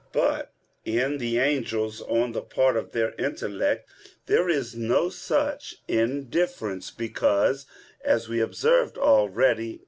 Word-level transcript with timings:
But 0.13 0.49
in 0.83 1.19
the 1.19 1.37
angels 1.37 2.01
on 2.01 2.31
the 2.31 2.41
part 2.41 2.75
of 2.75 2.91
their 2.91 3.13
intellect 3.19 3.87
there 4.25 4.49
is 4.49 4.73
no 4.73 5.09
such 5.09 5.75
indifference; 5.87 6.89
because, 6.89 7.67
as 8.03 8.27
was 8.27 8.39
observed 8.39 8.97
already 8.97 9.73
(Q. 9.73 9.79